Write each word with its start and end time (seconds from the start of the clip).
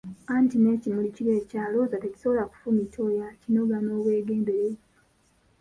Anti 0.35 0.55
n'ekimuli 0.59 1.09
kiri 1.15 1.31
ekya 1.39 1.63
Looza 1.71 1.97
tekisobola 2.03 2.43
kufumita 2.51 2.97
oyo 3.07 3.21
akinoga 3.31 3.75
n'obwegendereza! 3.81 4.83